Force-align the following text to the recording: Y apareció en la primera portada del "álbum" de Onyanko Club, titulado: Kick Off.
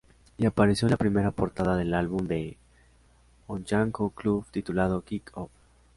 Y 0.39 0.47
apareció 0.47 0.87
en 0.87 0.89
la 0.89 0.97
primera 0.97 1.29
portada 1.29 1.75
del 1.77 1.93
"álbum" 1.93 2.25
de 2.27 2.57
Onyanko 3.45 4.09
Club, 4.09 4.47
titulado: 4.49 5.03
Kick 5.03 5.29
Off. 5.37 5.51